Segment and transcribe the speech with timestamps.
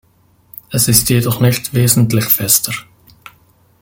[0.71, 2.73] Es ist jedoch nicht wesentlich fester.